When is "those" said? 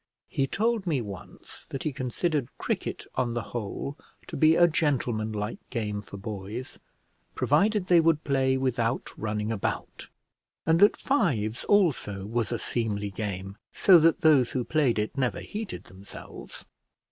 14.21-14.53